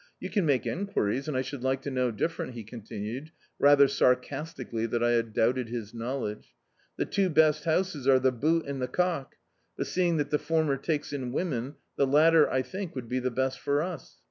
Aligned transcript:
You 0.19 0.31
can 0.31 0.47
make 0.47 0.65
en 0.65 0.87
quiries, 0.87 1.27
and 1.27 1.37
I 1.37 1.43
should 1.43 1.61
like 1.61 1.83
to 1.83 1.91
know 1.91 2.09
different," 2.09 2.53
he 2.55 2.63
continued, 2.63 3.29
rather 3.59 3.87
sarcastically 3.87 4.87
that 4.87 5.03
I 5.03 5.11
had 5.11 5.31
doubted 5.31 5.69
his 5.69 5.93
knowledge. 5.93 6.55
"The 6.97 7.05
two 7.05 7.29
best 7.29 7.65
houses 7.65 8.07
arc 8.07 8.23
the 8.23 8.31
'Boot* 8.31 8.65
and 8.65 8.81
the 8.81 8.87
'Cock,' 8.87 9.35
but 9.77 9.85
seeing 9.85 10.17
that 10.17 10.31
the 10.31 10.39
former 10.39 10.77
takes 10.77 11.13
in 11.13 11.31
women, 11.31 11.75
the 11.97 12.07
latter 12.07 12.49
I 12.49 12.63
think 12.63 12.95
would 12.95 13.09
be 13.09 13.19
the 13.19 13.29
best 13.29 13.59
for 13.59 13.79
MS. 13.79 14.17